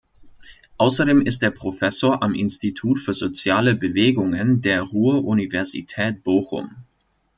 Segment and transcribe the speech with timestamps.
[0.79, 6.75] Außerdem ist er Professor am Institut für soziale Bewegungen der Ruhr-Universität Bochum.